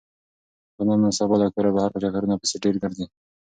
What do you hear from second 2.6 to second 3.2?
ډېر ګرځي.